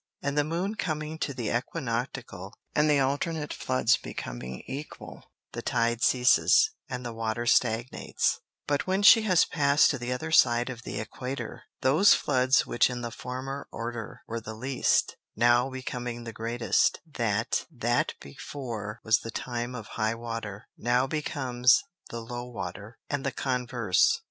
[0.23, 6.01] And the Moon coming to the Æquinoctial, and the alternate Floods becoming equal, the Tide
[6.01, 10.81] ceases, and the Water stagnates: But when she has pass'd to the other side of
[10.81, 16.33] the Equator, those Floods which in the former Order were the least, now becoming the
[16.33, 21.79] greatest, that That before was the time of High water, now becomes
[22.09, 24.19] the Low water, and the Converse.